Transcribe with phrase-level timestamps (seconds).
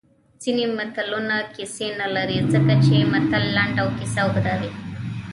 [0.43, 4.69] ځینې متلونه کیسې نه لري ځکه چې متل لنډ او کیسه اوږده وي